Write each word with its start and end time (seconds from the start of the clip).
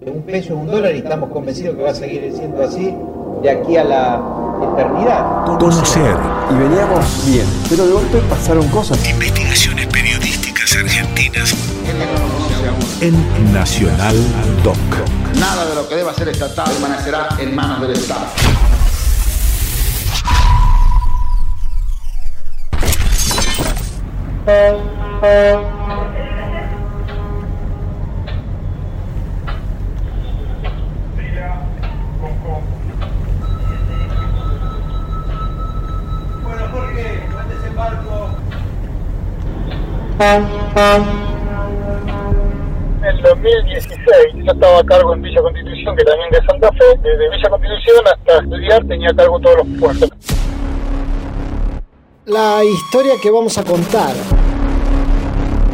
un 0.00 0.22
peso 0.22 0.54
es 0.54 0.60
un 0.60 0.66
dólar 0.66 0.94
y 0.94 0.98
estamos 0.98 1.30
convencidos 1.30 1.76
que 1.76 1.82
va 1.82 1.90
a 1.90 1.94
seguir 1.94 2.32
siendo 2.36 2.62
así 2.62 2.94
de 3.42 3.50
aquí 3.50 3.76
a 3.76 3.84
la 3.84 4.22
eternidad. 4.72 5.44
Conocer. 5.46 6.16
Y 6.50 6.54
veníamos 6.54 7.26
bien, 7.26 7.46
pero 7.68 7.86
de 7.86 7.92
golpe 7.92 8.18
pasaron 8.28 8.68
cosas. 8.68 9.08
Investigaciones 9.08 9.86
periodísticas 9.86 10.76
argentinas. 10.76 11.54
En 13.00 13.52
Nacional 13.52 14.16
Doc. 14.62 14.76
Nada 15.38 15.66
de 15.66 15.74
lo 15.74 15.88
que 15.88 15.96
deba 15.96 16.14
ser 16.14 16.28
estatal 16.28 16.70
permanecerá 16.70 17.28
en 17.38 17.54
manos 17.54 17.80
del 17.82 17.92
Estado. 17.92 18.26
En 40.20 40.44
el 43.04 43.22
2016 43.22 43.98
yo 44.34 44.52
estaba 44.52 44.78
a 44.78 44.84
cargo 44.84 45.14
en 45.14 45.22
Villa 45.22 45.42
Constitución, 45.42 45.96
que 45.96 46.04
también 46.04 46.30
de 46.30 46.38
Santa 46.46 46.70
Fe. 46.72 46.84
Desde 47.02 47.30
Villa 47.30 47.50
Constitución 47.50 48.04
hasta 48.06 48.38
estudiar 48.38 48.84
tenía 48.86 49.10
a 49.10 49.14
cargo 49.14 49.40
todos 49.40 49.56
los 49.58 49.66
puertos. 49.78 50.10
La 52.26 52.64
historia 52.64 53.14
que 53.22 53.30
vamos 53.30 53.58
a 53.58 53.64
contar 53.64 54.14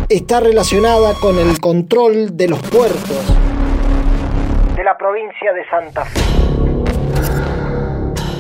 está 0.08 0.41
relacionada 0.41 1.14
con 1.20 1.38
el 1.38 1.60
control 1.60 2.36
de 2.36 2.48
los 2.48 2.58
puertos 2.60 3.36
de 4.80 4.84
la 4.84 4.96
provincia 4.96 5.52
de 5.52 5.68
Santa 5.68 6.06
Fe. 6.06 6.20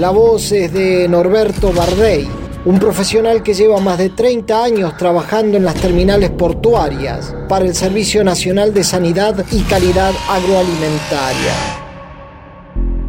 La 0.00 0.08
voz 0.08 0.50
es 0.52 0.72
de 0.72 1.06
Norberto 1.06 1.70
Bardey, 1.70 2.26
un 2.66 2.78
profesional 2.78 3.42
que 3.42 3.54
lleva 3.54 3.80
más 3.80 3.96
de 3.96 4.10
30 4.10 4.62
años 4.62 4.96
trabajando 4.98 5.56
en 5.56 5.64
las 5.64 5.74
terminales 5.76 6.30
portuarias 6.30 7.34
para 7.48 7.64
el 7.64 7.74
Servicio 7.74 8.22
Nacional 8.22 8.74
de 8.74 8.84
Sanidad 8.84 9.46
y 9.50 9.62
Calidad 9.62 10.12
Agroalimentaria. 10.28 11.54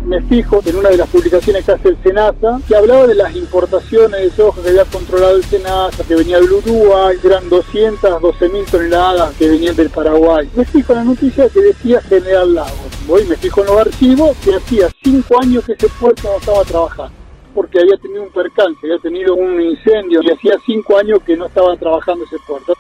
Me 0.06 0.22
fijo 0.24 0.62
en 0.66 0.76
una 0.78 0.90
de 0.90 0.98
las 0.98 1.10
publicaciones 1.10 1.66
que 1.66 1.72
hace 1.72 1.90
el 1.90 1.98
SENASA, 2.02 2.60
que 2.68 2.76
hablaba 2.76 3.08
de 3.08 3.16
las 3.16 3.36
importaciones 3.36 4.22
de 4.22 4.32
soja 4.32 4.62
que 4.62 4.70
había 4.70 4.86
controlado 4.86 5.36
el 5.36 5.44
SENASA, 5.44 6.04
que 6.06 6.16
venía 6.16 6.40
del 6.40 6.52
Uruguay, 6.52 7.18
eran 7.24 7.50
212 7.50 8.50
mil 8.50 8.66
toneladas 8.66 9.34
que 9.36 9.50
venían 9.50 9.76
del 9.76 9.90
Paraguay. 9.90 10.50
Me 10.56 10.66
fijo 10.66 10.94
en 10.94 11.00
la 11.00 11.06
noticia 11.06 11.50
que 11.50 11.62
decía 11.62 12.02
General 12.02 12.54
Lagos. 12.54 12.80
Voy, 13.06 13.26
me 13.26 13.36
fijo 13.36 13.62
en 13.62 13.68
los 13.68 13.78
archivos 13.78 14.38
que 14.44 14.56
hacía 14.56 14.90
cinco 15.04 15.42
años 15.42 15.66
que 15.66 15.74
ese 15.74 15.88
puerto 16.00 16.30
no 16.30 16.40
estaba 16.40 16.64
trabajando 16.64 17.21
porque 17.54 17.80
había 17.80 17.98
tenido 17.98 18.24
un 18.24 18.30
percance, 18.30 18.80
había 18.84 19.00
tenido 19.00 19.36
un 19.36 19.62
incendio 19.62 20.22
y 20.24 20.32
hacía 20.32 20.54
cinco 20.66 20.98
años 20.98 21.20
que 21.26 21.36
no 21.38 21.46
estaba 21.46 21.76
trabajando 21.78 22.26
ese 22.26 22.38
puerto. 22.48 22.74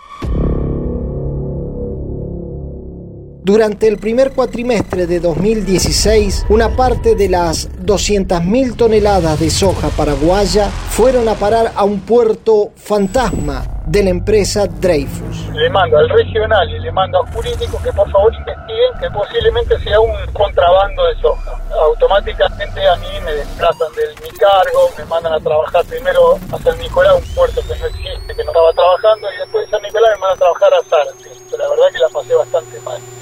Durante 3.43 3.87
el 3.87 3.97
primer 3.97 4.33
cuatrimestre 4.33 5.07
de 5.07 5.19
2016, 5.19 6.45
una 6.49 6.75
parte 6.75 7.15
de 7.15 7.27
las 7.27 7.71
200.000 7.83 8.75
toneladas 8.75 9.39
de 9.39 9.49
soja 9.49 9.89
paraguaya 9.89 10.69
fueron 10.69 11.27
a 11.27 11.33
parar 11.33 11.71
a 11.75 11.83
un 11.83 12.01
puerto 12.01 12.71
fantasma 12.75 13.80
de 13.91 14.03
la 14.03 14.09
empresa 14.09 14.67
Dreyfus. 14.67 15.49
Le 15.53 15.69
mando 15.69 15.97
al 15.97 16.07
regional 16.07 16.69
y 16.69 16.79
le 16.79 16.91
mando 16.93 17.19
al 17.19 17.33
jurídico 17.33 17.77
que 17.83 17.91
por 17.91 18.09
favor 18.09 18.33
investiguen 18.33 18.93
que 19.01 19.11
posiblemente 19.11 19.77
sea 19.79 19.99
un 19.99 20.13
contrabando 20.31 21.05
de 21.07 21.15
soja. 21.15 21.59
Automáticamente 21.77 22.87
a 22.87 22.95
mí 22.95 23.07
me 23.25 23.33
desplazan 23.33 23.91
de 23.91 24.07
mi 24.23 24.29
cargo, 24.29 24.89
me 24.97 25.03
mandan 25.05 25.33
a 25.33 25.39
trabajar 25.41 25.83
primero 25.85 26.39
a 26.53 26.57
San 26.59 26.77
Nicolás, 26.79 27.15
un 27.15 27.35
puerto 27.35 27.61
que 27.61 27.77
no 27.79 27.85
existe, 27.87 28.33
que 28.33 28.43
no 28.45 28.51
estaba 28.51 28.71
trabajando, 28.71 29.27
y 29.33 29.37
después 29.37 29.65
de 29.65 29.71
San 29.71 29.81
Nicolás 29.81 30.11
me 30.15 30.21
mandan 30.21 30.35
a 30.35 30.39
trabajar 30.39 30.73
a 30.73 30.83
Zárate. 30.89 31.57
La 31.57 31.67
verdad 31.67 31.85
que 31.91 31.99
la 31.99 32.09
pasé 32.09 32.33
bastante 32.33 32.79
mal. 32.79 33.20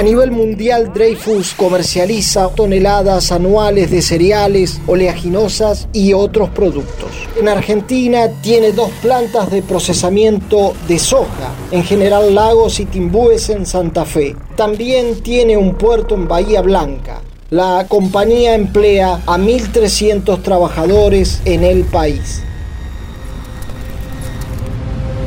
A 0.00 0.02
nivel 0.02 0.30
mundial, 0.30 0.94
Dreyfus 0.94 1.52
comercializa 1.52 2.48
toneladas 2.54 3.32
anuales 3.32 3.90
de 3.90 4.00
cereales, 4.00 4.80
oleaginosas 4.86 5.88
y 5.92 6.14
otros 6.14 6.48
productos. 6.48 7.10
En 7.38 7.48
Argentina 7.48 8.30
tiene 8.40 8.72
dos 8.72 8.88
plantas 9.02 9.50
de 9.50 9.60
procesamiento 9.60 10.72
de 10.88 10.98
soja, 10.98 11.52
en 11.70 11.84
General 11.84 12.34
Lagos 12.34 12.80
y 12.80 12.86
Timbúes 12.86 13.50
en 13.50 13.66
Santa 13.66 14.06
Fe. 14.06 14.34
También 14.56 15.20
tiene 15.22 15.58
un 15.58 15.74
puerto 15.74 16.14
en 16.14 16.26
Bahía 16.26 16.62
Blanca. 16.62 17.20
La 17.50 17.84
compañía 17.86 18.54
emplea 18.54 19.20
a 19.26 19.36
1.300 19.36 20.40
trabajadores 20.40 21.42
en 21.44 21.62
el 21.62 21.84
país. 21.84 22.42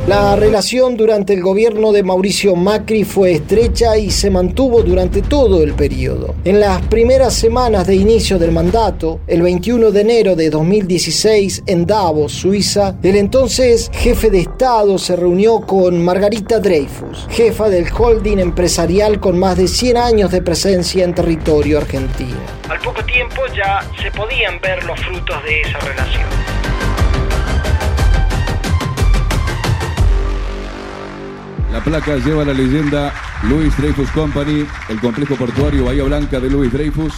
La 0.06 0.36
relación 0.36 0.98
durante 0.98 1.32
el 1.32 1.40
gobierno 1.40 1.90
de 1.90 2.02
Mauricio 2.02 2.54
Macri 2.54 3.04
fue 3.04 3.32
estrecha 3.32 3.96
y 3.96 4.10
se 4.10 4.30
mantuvo 4.30 4.82
durante 4.82 5.22
todo 5.22 5.62
el 5.62 5.72
periodo. 5.72 6.34
En 6.44 6.60
las 6.60 6.82
primeras 6.88 7.32
semanas 7.32 7.86
de 7.86 7.94
inicio 7.94 8.38
del 8.38 8.52
mandato, 8.52 9.20
el 9.26 9.40
21 9.40 9.92
de 9.92 10.00
enero 10.02 10.36
de 10.36 10.50
2016 10.50 11.62
en 11.66 11.86
Davos, 11.86 12.32
Suiza, 12.32 12.96
el 13.02 13.16
entonces 13.16 13.90
jefe 13.94 14.28
de 14.28 14.40
Estado 14.40 14.98
se 14.98 15.16
reunió 15.16 15.62
con 15.62 16.04
Margarita 16.04 16.60
Dreyfus, 16.60 17.26
jefa 17.30 17.70
del 17.70 17.86
holding 17.90 18.40
empresarial 18.40 19.18
con 19.20 19.38
más 19.38 19.56
de 19.56 19.68
100 19.68 19.96
años 19.96 20.30
de 20.30 20.42
presencia 20.42 21.02
en 21.02 21.14
territorio 21.14 21.78
argentino. 21.78 22.36
Al 22.68 22.78
poco 22.80 23.02
tiempo 23.06 23.40
ya 23.56 23.80
se 24.02 24.10
podían 24.10 24.60
ver 24.60 24.84
los 24.84 25.00
frutos 25.00 25.42
de 25.44 25.62
esa 25.62 25.78
relación. 25.78 26.63
La 31.74 31.80
placa 31.80 32.16
lleva 32.18 32.44
la 32.44 32.52
leyenda 32.52 33.12
Louis 33.48 33.76
Dreyfus 33.76 34.08
Company, 34.10 34.64
el 34.88 35.00
complejo 35.00 35.34
portuario 35.34 35.86
Bahía 35.86 36.04
Blanca 36.04 36.38
de 36.38 36.48
Louis 36.48 36.72
Dreyfus. 36.72 37.12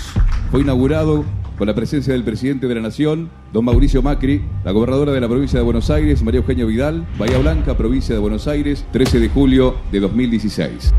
Fue 0.51 0.63
inaugurado 0.63 1.27
con 1.59 1.67
la 1.67 1.75
presencia 1.75 2.15
del 2.15 2.25
presidente 2.25 2.67
de 2.67 2.75
la 2.75 2.81
Nación, 2.81 3.29
don 3.53 3.67
Mauricio 3.67 4.01
Macri, 4.01 4.43
la 4.65 4.73
gobernadora 4.73 5.13
de 5.13 5.21
la 5.21 5.29
provincia 5.29 5.59
de 5.59 5.63
Buenos 5.63 5.91
Aires, 5.91 6.23
María 6.23 6.41
Eugenia 6.41 6.65
Vidal, 6.65 7.07
Bahía 7.19 7.37
Blanca, 7.37 7.77
provincia 7.77 8.15
de 8.15 8.19
Buenos 8.19 8.49
Aires, 8.49 8.87
13 8.93 9.21
de 9.21 9.29
julio 9.29 9.77
de 9.93 10.01
2016. 10.01 10.95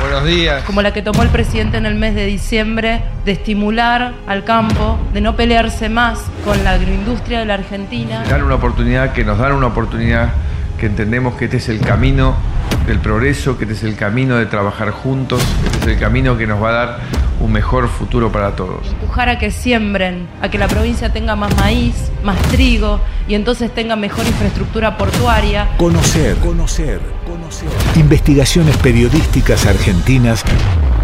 Buenos 0.00 0.24
días. 0.24 0.62
Como 0.62 0.80
la 0.80 0.92
que 0.92 1.02
tomó 1.02 1.24
el 1.24 1.30
presidente 1.30 1.78
en 1.78 1.86
el 1.86 1.96
mes 1.96 2.14
de 2.14 2.26
diciembre, 2.26 3.02
de 3.24 3.32
estimular 3.32 4.14
al 4.28 4.44
campo, 4.44 5.00
de 5.12 5.20
no 5.20 5.34
pelearse 5.34 5.88
más 5.88 6.20
con 6.44 6.62
la 6.62 6.74
agroindustria 6.74 7.40
de 7.40 7.46
la 7.46 7.54
Argentina. 7.54 8.22
Dan 8.30 8.44
una 8.44 8.54
oportunidad, 8.54 9.12
que 9.14 9.24
nos 9.24 9.36
dan 9.36 9.50
una 9.50 9.66
oportunidad, 9.66 10.32
que 10.78 10.86
entendemos 10.86 11.34
que 11.34 11.46
este 11.46 11.56
es 11.56 11.68
el 11.68 11.80
camino 11.80 12.36
del 12.86 12.98
progreso, 12.98 13.56
que 13.58 13.64
este 13.64 13.74
es 13.74 13.82
el 13.84 13.96
camino 13.96 14.36
de 14.36 14.46
trabajar 14.46 14.90
juntos, 14.90 15.42
que 15.62 15.66
este 15.68 15.78
es 15.78 15.86
el 15.96 15.98
camino 15.98 16.36
que 16.36 16.46
nos 16.46 16.62
va 16.62 16.68
a 16.68 16.72
dar 16.72 17.00
un 17.40 17.52
mejor 17.52 17.88
futuro 17.88 18.30
para 18.30 18.54
todos. 18.56 18.86
Empujar 18.88 19.28
a 19.28 19.38
que 19.38 19.50
siembren, 19.50 20.28
a 20.42 20.50
que 20.50 20.58
la 20.58 20.68
provincia 20.68 21.12
tenga 21.12 21.36
más 21.36 21.56
maíz, 21.56 21.94
más 22.22 22.38
trigo 22.48 23.00
y 23.28 23.34
entonces 23.34 23.72
tenga 23.74 23.96
mejor 23.96 24.26
infraestructura 24.26 24.96
portuaria. 24.96 25.68
Conocer, 25.78 26.36
conocer, 26.36 27.00
conocer. 27.26 27.68
Investigaciones 27.96 28.76
periodísticas 28.76 29.66
argentinas 29.66 30.44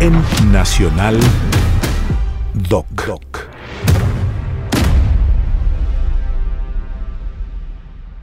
en 0.01 0.13
Nacional 0.53 1.19
Doc. 2.55 2.87
Doc. 3.07 3.56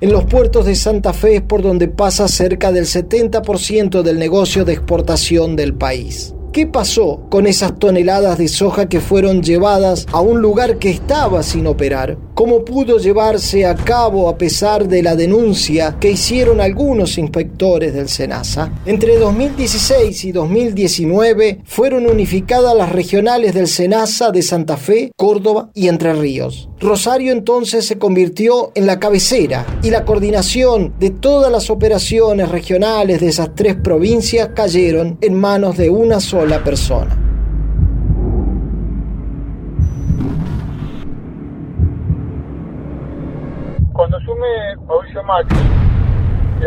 En 0.04 0.12
los 0.12 0.26
puertos 0.26 0.66
de 0.66 0.76
Santa 0.76 1.14
Fe 1.14 1.38
es 1.38 1.42
por 1.44 1.62
donde 1.62 1.88
pasa 1.88 2.28
cerca 2.28 2.74
del 2.74 2.84
70% 2.84 4.02
del 4.02 4.20
negocio 4.20 4.66
de 4.66 4.74
exportación 4.74 5.56
del 5.56 5.76
país. 5.76 6.36
¿Qué 6.52 6.68
pasó 6.68 7.22
con 7.30 7.48
esas 7.48 7.80
toneladas 7.80 8.38
de 8.38 8.50
soja 8.50 8.90
que 8.90 9.00
fueron 9.00 9.42
llevadas 9.42 10.06
a 10.12 10.20
un 10.20 10.42
lugar 10.42 10.78
que 10.78 10.90
estaba 10.90 11.42
sin 11.42 11.68
operar? 11.68 12.18
¿Cómo 12.34 12.66
pudo 12.66 12.98
llevarse 12.98 13.64
a 13.68 13.76
cabo 13.76 14.28
a 14.28 14.40
pesar 14.40 14.88
de 14.88 15.04
la 15.04 15.16
denuncia 15.16 15.98
que 16.00 16.10
hicieron 16.10 16.62
algunos 16.62 17.20
inspectores 17.20 17.94
del 17.94 18.10
SENASA? 18.10 18.74
Entre 18.88 19.18
2016 19.18 20.26
y 20.26 20.32
2019 20.32 21.60
fueron 21.64 22.08
unificadas 22.08 22.76
las 22.76 22.92
regionales 22.92 23.54
del 23.54 23.68
SENASA 23.68 24.32
de 24.32 24.42
Santa 24.42 24.78
Fe, 24.78 25.12
Córdoba 25.16 25.70
y 25.76 25.90
Entre 25.90 26.12
Ríos. 26.14 26.70
Rosario 26.80 27.32
entonces 27.32 27.86
se 27.86 28.00
convirtió 28.00 28.72
en 28.74 28.88
la 28.88 29.00
cabecera 29.00 29.68
y 29.84 29.92
la 29.92 30.04
coordinación 30.04 30.96
de 31.00 31.12
todas 31.12 31.52
las 31.52 31.70
operaciones 31.70 32.50
regionales 32.50 33.22
de 33.22 33.28
esas 33.28 33.54
tres 33.54 33.76
provincias 33.76 34.50
cayeron 34.56 35.20
en 35.22 35.36
manos 35.36 35.78
de 35.78 35.92
una 35.92 36.20
sola 36.20 36.64
persona. 36.64 37.33
Cuando 43.94 44.18
asume 44.18 44.76
Mauricio 44.88 45.22
Macri 45.24 45.58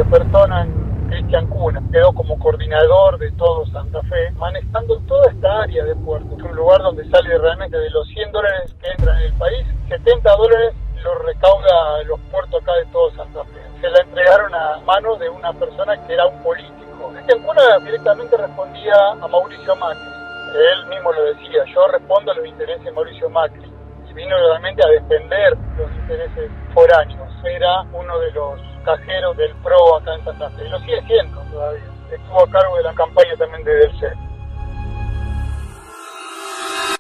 personas 0.05 0.69
que 0.69 1.17
Cristian 1.17 1.47
Cuna, 1.49 1.83
quedó 1.91 2.13
como 2.13 2.39
coordinador 2.39 3.19
de 3.19 3.33
todo 3.33 3.67
Santa 3.67 4.01
Fe, 4.03 4.31
manejando 4.37 4.99
toda 5.09 5.31
esta 5.31 5.63
área 5.63 5.85
de 5.85 5.95
puerto. 5.97 6.37
Es 6.37 6.43
un 6.43 6.55
lugar 6.55 6.81
donde 6.83 7.09
sale 7.11 7.37
realmente 7.39 7.77
de 7.77 7.91
los 7.91 8.07
100 8.09 8.33
dólares 8.33 8.75
que 8.81 8.91
entran 8.91 9.19
en 9.19 9.25
el 9.25 9.33
país, 9.35 9.67
70 9.89 10.37
dólares 10.37 10.75
los 11.03 11.25
recauda 11.25 12.03
los 12.05 12.21
puertos 12.31 12.63
acá 12.63 12.73
de 12.75 12.87
todo 12.87 13.11
Santa 13.13 13.45
Fe. 13.45 13.61
Se 13.81 13.89
la 13.91 14.03
entregaron 14.03 14.55
a 14.55 14.79
manos 14.85 15.19
de 15.19 15.29
una 15.29 15.53
persona 15.53 15.97
que 16.07 16.15
era 16.15 16.27
un 16.27 16.43
político. 16.43 17.13
Cristian 17.13 17.43
Cuna 17.43 17.79
directamente 17.85 18.37
respondía 18.37 18.95
a 19.21 19.27
Mauricio 19.27 19.75
Macri. 19.77 20.11
Él 20.55 20.87
mismo 20.89 21.13
lo 21.13 21.25
decía, 21.25 21.65
yo 21.75 21.89
respondo 21.89 22.33
a 22.33 22.35
los 22.35 22.47
intereses 22.47 22.85
de 22.85 22.93
Mauricio 22.93 23.31
Macri. 23.31 23.76
Vino 24.17 24.35
realmente 24.35 24.83
a 24.83 24.89
defender 24.89 25.53
los 25.77 25.93
intereses 25.93 26.51
foráneos. 26.73 27.29
Era 27.45 27.83
uno 27.93 28.19
de 28.19 28.33
los 28.33 28.59
cajeros 28.83 29.37
del 29.37 29.55
PRO 29.57 29.97
acá 29.97 30.15
en 30.15 30.25
Santa 30.25 30.49
Fe. 30.51 30.65
Y 30.65 30.69
lo 30.71 30.79
sigue 30.81 31.03
siendo 31.03 31.39
todavía. 31.53 31.85
Estuvo 32.11 32.43
a 32.43 32.51
cargo 32.51 32.79
de 32.79 32.83
la 32.85 32.95
campaña 32.95 33.37
también 33.37 33.63
de 33.65 33.75
Delce. 33.75 33.96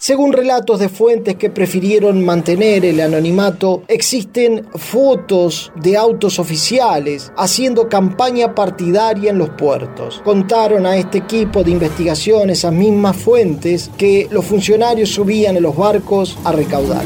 Según 0.06 0.32
relatos 0.32 0.78
de 0.78 0.88
fuentes 0.88 1.34
que 1.34 1.50
prefirieron 1.50 2.24
mantener 2.24 2.84
el 2.84 3.00
anonimato, 3.00 3.82
existen 3.88 4.64
fotos 4.76 5.72
de 5.74 5.96
autos 5.96 6.38
oficiales 6.38 7.32
haciendo 7.36 7.88
campaña 7.88 8.54
partidaria 8.54 9.30
en 9.30 9.38
los 9.38 9.50
puertos. 9.50 10.22
Contaron 10.24 10.86
a 10.86 10.96
este 10.96 11.18
equipo 11.18 11.64
de 11.64 11.72
investigación 11.72 12.50
esas 12.50 12.72
mismas 12.72 13.16
fuentes 13.16 13.90
que 13.98 14.28
los 14.30 14.44
funcionarios 14.44 15.08
subían 15.08 15.56
en 15.56 15.64
los 15.64 15.76
barcos 15.76 16.38
a 16.44 16.52
recaudar. 16.52 17.02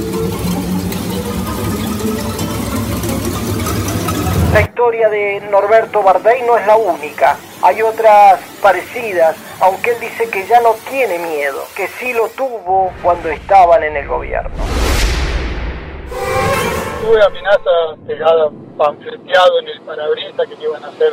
La 4.52 4.70
historia 4.90 5.08
de 5.08 5.40
Norberto 5.52 6.02
Bardey 6.02 6.42
no 6.42 6.58
es 6.58 6.66
la 6.66 6.76
única. 6.76 7.36
Hay 7.62 7.80
otras 7.80 8.40
parecidas, 8.60 9.36
aunque 9.60 9.92
él 9.92 10.00
dice 10.00 10.28
que 10.28 10.44
ya 10.48 10.60
no 10.60 10.74
tiene 10.88 11.16
miedo, 11.18 11.62
que 11.76 11.86
sí 11.86 12.12
lo 12.12 12.28
tuvo 12.30 12.92
cuando 13.00 13.28
estaban 13.28 13.84
en 13.84 13.96
el 13.96 14.08
gobierno. 14.08 14.50
Tuve 17.02 17.22
amenazas 17.22 17.98
pegadas, 18.04 18.50
panfleteado 18.76 19.60
en 19.60 19.68
el 19.68 19.80
parabrisas 19.82 20.48
que 20.48 20.64
iban 20.64 20.84
a 20.84 20.88
hacer 20.88 21.12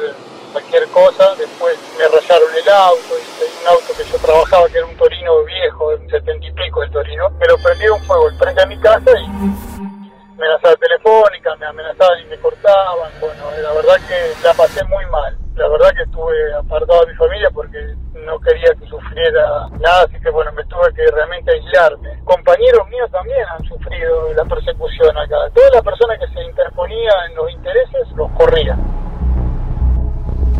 cualquier 0.53 0.87
cosa. 0.87 1.35
Después 1.35 1.77
me 1.99 2.07
rayaron 2.07 2.49
el 2.59 2.69
auto, 2.69 3.13
un 3.61 3.67
auto 3.67 3.93
que 3.95 4.03
yo 4.05 4.17
trabajaba 4.17 4.67
que 4.69 4.77
era 4.79 4.87
un 4.87 4.97
Torino 4.97 5.43
viejo, 5.43 5.89
un 5.89 6.09
setenta 6.09 6.47
y 6.47 6.51
pico 6.51 6.81
el 6.81 6.89
Torino. 6.89 7.29
Me 7.39 7.45
lo 7.45 7.57
prendieron 7.59 7.99
fuego 8.05 8.27
frente 8.39 8.59
a 8.59 8.65
mi 8.65 8.77
casa 8.79 9.11
y 9.11 9.96
amenazaba 10.37 10.75
telefónica, 10.75 11.55
me 11.55 11.65
amenazaban 11.65 12.19
y 12.21 12.25
me 12.25 12.37
cortaban. 12.37 13.11
Bueno, 13.19 13.43
la 13.61 13.73
verdad 13.73 13.95
que 14.07 14.33
la 14.43 14.53
pasé 14.53 14.83
muy 14.85 15.05
mal. 15.07 15.35
La 15.55 15.67
verdad 15.67 15.89
que 15.95 16.03
estuve 16.03 16.53
apartado 16.53 17.01
de 17.01 17.11
mi 17.11 17.17
familia 17.17 17.49
porque 17.51 17.79
no 18.13 18.39
quería 18.39 18.69
que 18.79 18.85
sufriera 18.85 19.67
nada, 19.79 20.03
así 20.05 20.19
que 20.21 20.29
bueno, 20.29 20.51
me 20.51 20.63
tuve 20.65 20.93
que 20.93 21.09
realmente 21.11 21.51
aislarme. 21.51 22.21
Compañeros 22.23 22.87
míos 22.89 23.09
también 23.11 23.39
han 23.49 23.63
sufrido 23.65 24.33
la 24.35 24.45
persecución 24.45 25.17
acá. 25.17 25.37
Toda 25.53 25.69
la 25.73 25.81
persona 25.81 26.13
que 26.19 26.27
se 26.27 26.43
interponía 26.43 27.11
en 27.29 27.35
los 27.35 27.51
intereses 27.51 28.07
los 28.15 28.29
corría. 28.33 28.77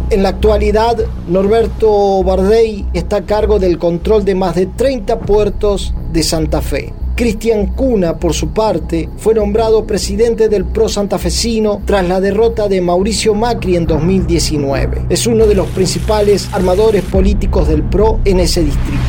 En 0.09 0.23
la 0.23 0.29
actualidad, 0.29 0.97
Norberto 1.27 2.23
Bardey 2.23 2.87
está 2.93 3.17
a 3.17 3.25
cargo 3.25 3.59
del 3.59 3.77
control 3.77 4.25
de 4.25 4.33
más 4.33 4.55
de 4.55 4.65
30 4.65 5.19
puertos 5.19 5.93
de 6.11 6.23
Santa 6.23 6.61
Fe. 6.61 6.93
Cristian 7.17 7.73
Cuna, 7.73 8.17
por 8.17 8.33
su 8.33 8.53
parte, 8.53 9.09
fue 9.17 9.33
nombrado 9.33 9.87
presidente 9.87 10.49
del 10.49 10.65
PRO 10.65 10.87
santafesino 10.87 11.81
tras 11.83 12.07
la 12.07 12.21
derrota 12.21 12.67
de 12.67 12.79
Mauricio 12.79 13.33
Macri 13.33 13.75
en 13.75 13.87
2019. 13.87 15.07
Es 15.09 15.25
uno 15.25 15.47
de 15.47 15.55
los 15.55 15.65
principales 15.69 16.47
armadores 16.53 17.01
políticos 17.01 17.69
del 17.69 17.81
PRO 17.81 18.19
en 18.23 18.39
ese 18.39 18.63
distrito. 18.63 19.01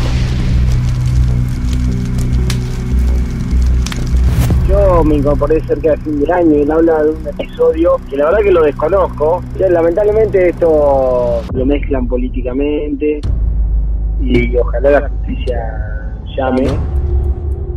Yo 4.70 5.05
me 5.05 5.16
incorporé 5.16 5.60
cerca 5.66 5.90
de 5.90 5.99
fin 5.99 6.20
del 6.20 6.32
año 6.32 6.56
y 6.56 6.62
él 6.62 6.70
habla 6.70 7.02
de 7.02 7.10
un 7.10 7.28
episodio 7.28 8.00
que 8.08 8.16
la 8.16 8.25
verdad 8.25 8.38
que 8.38 8.52
lo 8.52 8.62
desconozco. 8.62 9.43
lamentablemente 9.58 10.49
esto 10.49 11.43
lo 11.52 11.66
mezclan 11.66 12.08
políticamente 12.08 13.20
y 14.22 14.56
ojalá 14.56 14.93
la 14.93 15.08
justicia 15.10 15.58
llame 16.34 16.98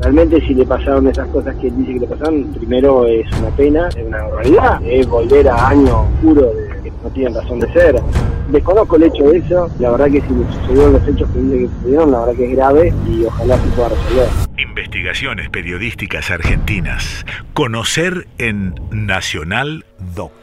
Realmente 0.01 0.41
si 0.41 0.55
le 0.55 0.65
pasaron 0.65 1.07
esas 1.07 1.27
cosas 1.27 1.55
que 1.57 1.67
él 1.67 1.77
dice 1.77 1.93
que 1.93 1.99
le 1.99 2.07
pasaron, 2.07 2.43
primero 2.53 3.05
es 3.05 3.31
una 3.39 3.49
pena, 3.51 3.87
es 3.89 4.03
una 4.03 4.27
realidad, 4.29 4.81
es 4.83 5.07
volver 5.07 5.47
a 5.47 5.67
años 5.67 5.91
oscuros 5.91 6.55
de 6.55 6.81
que 6.83 6.91
no 7.03 7.09
tienen 7.11 7.35
razón 7.35 7.59
de 7.59 7.71
ser. 7.71 8.01
Desconozco 8.49 8.95
el 8.95 9.03
hecho 9.03 9.23
de 9.29 9.37
eso, 9.37 9.69
la 9.79 9.91
verdad 9.91 10.05
que 10.05 10.21
si 10.21 10.33
le 10.33 10.45
sucedieron 10.53 10.93
los 10.93 11.07
hechos 11.07 11.29
que 11.29 11.39
dice 11.39 11.57
que 11.59 11.67
sucedieron, 11.67 12.11
la 12.11 12.19
verdad 12.21 12.35
que 12.35 12.45
es 12.45 12.55
grave 12.55 12.93
y 13.07 13.25
ojalá 13.25 13.57
se 13.57 13.67
pueda 13.69 13.89
resolver. 13.89 14.27
Investigaciones 14.57 15.49
periodísticas 15.49 16.31
argentinas. 16.31 17.25
Conocer 17.53 18.27
en 18.39 18.73
Nacional 18.91 19.85
Doc. 20.15 20.33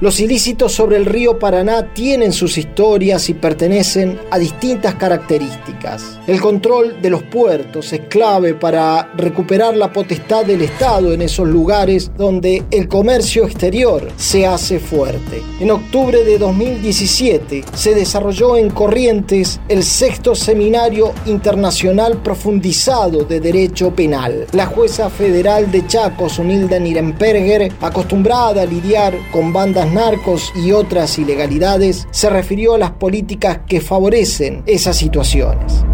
Los 0.00 0.20
ilícitos 0.20 0.74
sobre 0.74 0.96
el 0.96 1.06
río 1.06 1.40
Paraná 1.40 1.92
tienen 1.92 2.32
sus 2.32 2.56
historias 2.56 3.28
y 3.30 3.34
pertenecen 3.34 4.16
a 4.30 4.38
distintas 4.38 4.94
características. 4.94 6.20
El 6.28 6.40
control 6.40 7.02
de 7.02 7.10
los 7.10 7.24
puertos 7.24 7.92
es 7.92 8.02
clave 8.02 8.54
para 8.54 9.10
recuperar 9.16 9.76
la 9.76 9.92
potestad 9.92 10.44
del 10.44 10.62
Estado 10.62 11.12
en 11.12 11.22
esos 11.22 11.48
lugares 11.48 12.12
donde 12.16 12.62
el 12.70 12.86
comercio 12.86 13.44
exterior 13.44 14.06
se 14.16 14.46
hace 14.46 14.78
fuerte. 14.78 15.42
En 15.58 15.72
octubre 15.72 16.22
de 16.22 16.38
2017 16.38 17.64
se 17.74 17.94
desarrolló 17.96 18.56
en 18.56 18.70
Corrientes 18.70 19.58
el 19.68 19.82
sexto 19.82 20.36
seminario 20.36 21.12
internacional 21.26 22.22
profundizado 22.22 23.24
de 23.24 23.40
derecho 23.40 23.92
penal. 23.92 24.46
La 24.52 24.66
jueza 24.66 25.10
federal 25.10 25.72
de 25.72 25.84
Chaco, 25.88 26.28
Sunilda 26.28 26.78
Nirenperger, 26.78 27.72
acostumbrada 27.80 28.62
a 28.62 28.66
lidiar 28.66 29.18
con 29.32 29.52
bandas 29.52 29.87
narcos 29.92 30.52
y 30.54 30.72
otras 30.72 31.18
ilegalidades, 31.18 32.06
se 32.10 32.30
refirió 32.30 32.74
a 32.74 32.78
las 32.78 32.90
políticas 32.92 33.60
que 33.66 33.80
favorecen 33.80 34.62
esas 34.66 34.96
situaciones. 34.96 35.84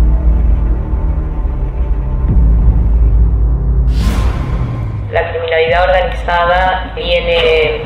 La 5.12 5.30
criminalidad 5.30 5.84
organizada 5.84 6.92
viene 6.96 7.82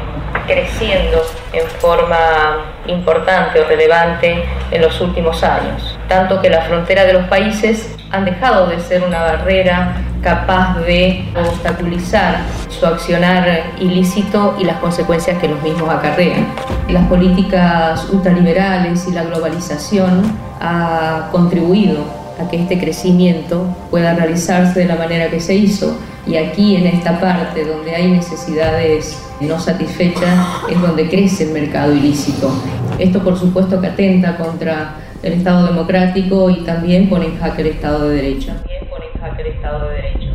creciendo 0.46 1.22
en 1.52 1.66
forma 1.66 2.74
importante 2.86 3.60
o 3.60 3.64
relevante 3.64 4.42
en 4.70 4.82
los 4.82 5.00
últimos 5.00 5.42
años, 5.44 5.98
tanto 6.08 6.40
que 6.40 6.48
la 6.50 6.62
frontera 6.62 7.04
de 7.04 7.12
los 7.12 7.26
países 7.28 7.94
han 8.10 8.24
dejado 8.24 8.66
de 8.66 8.80
ser 8.80 9.02
una 9.02 9.20
barrera 9.20 9.94
capaz 10.22 10.80
de 10.80 11.24
obstaculizar 11.36 12.42
su 12.68 12.86
accionar 12.86 13.72
ilícito 13.80 14.56
y 14.58 14.64
las 14.64 14.76
consecuencias 14.78 15.38
que 15.38 15.48
los 15.48 15.62
mismos 15.62 15.88
acarrean. 15.88 16.46
Las 16.88 17.06
políticas 17.06 18.08
ultraliberales 18.10 19.06
y 19.08 19.12
la 19.12 19.24
globalización 19.24 20.32
ha 20.60 21.28
contribuido 21.30 22.04
a 22.40 22.48
que 22.48 22.62
este 22.62 22.78
crecimiento 22.78 23.66
pueda 23.90 24.14
realizarse 24.14 24.80
de 24.80 24.86
la 24.86 24.96
manera 24.96 25.28
que 25.28 25.40
se 25.40 25.54
hizo 25.54 25.98
y 26.26 26.36
aquí 26.36 26.76
en 26.76 26.86
esta 26.86 27.18
parte 27.20 27.64
donde 27.64 27.94
hay 27.94 28.10
necesidades 28.10 29.22
no 29.40 29.58
satisfechas 29.58 30.36
es 30.68 30.80
donde 30.80 31.08
crece 31.08 31.44
el 31.44 31.50
mercado 31.50 31.94
ilícito. 31.94 32.50
Esto 32.98 33.22
por 33.22 33.38
supuesto 33.38 33.80
que 33.80 33.86
atenta 33.86 34.36
contra 34.36 34.96
el 35.22 35.34
Estado 35.34 35.66
democrático 35.66 36.50
y 36.50 36.64
también 36.64 37.08
pone 37.08 37.26
en 37.26 37.38
jaque 37.38 37.62
el 37.62 37.68
Estado 37.68 38.08
de 38.08 38.16
Derecho. 38.16 38.52
Estado 39.68 39.88
de 39.90 39.96
Derecho. 39.96 40.34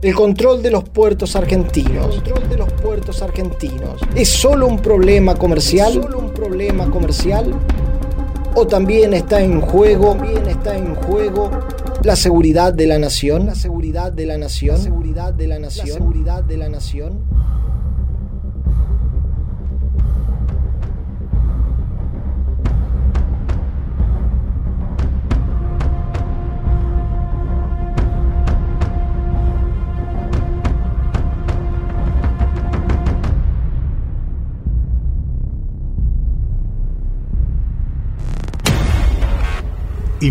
El 0.00 0.14
control 0.14 0.62
de 0.62 0.70
los 0.70 0.88
puertos 0.88 1.36
argentinos. 1.36 2.14
control 2.14 2.48
de 2.48 2.56
los 2.56 2.72
puertos 2.72 3.22
argentinos. 3.22 4.00
¿Es 4.14 4.30
solo 4.30 4.66
un 4.66 4.78
problema 4.78 5.34
comercial? 5.34 5.92
¿Solo 5.92 6.18
un 6.18 6.30
problema 6.32 6.88
comercial? 6.90 7.52
¿O 8.54 8.66
también 8.66 9.12
está 9.12 9.42
en 9.42 9.60
juego, 9.60 10.14
también 10.14 10.46
está 10.46 10.76
en 10.76 10.94
juego 10.94 11.50
la 12.04 12.16
seguridad 12.16 12.72
de 12.72 12.86
la 12.86 12.98
nación? 12.98 13.46
La 13.46 13.54
seguridad 13.54 14.12
de 14.12 14.24
la 14.24 14.38
nación. 14.38 14.76
La 14.76 14.82
seguridad 14.82 15.34
de 15.34 15.46
la 15.46 15.58
nación. 15.58 15.88
La 15.88 15.94
seguridad 15.94 16.44
de 16.44 16.56
la 16.56 16.68
nación. 16.70 17.20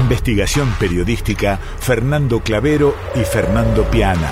Investigación 0.05 0.71
periodística 0.79 1.57
Fernando 1.79 2.39
Clavero 2.41 2.95
y 3.15 3.21
Fernando 3.21 3.89
Piana. 3.89 4.31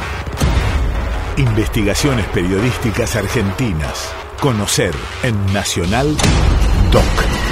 Investigaciones 1.38 2.28
periodísticas 2.28 3.16
argentinas. 3.16 4.14
Conocer 4.40 4.94
en 5.24 5.52
Nacional 5.52 6.16
Doc. 6.92 7.43